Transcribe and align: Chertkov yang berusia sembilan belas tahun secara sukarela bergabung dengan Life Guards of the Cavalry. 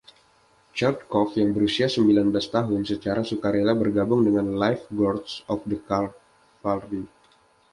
Chertkov 0.77 1.27
yang 1.39 1.49
berusia 1.55 1.85
sembilan 1.95 2.25
belas 2.33 2.47
tahun 2.55 2.81
secara 2.91 3.21
sukarela 3.31 3.73
bergabung 3.81 4.21
dengan 4.27 4.47
Life 4.63 4.83
Guards 4.97 5.33
of 5.51 5.59
the 5.69 5.77
Cavalry. 5.87 7.03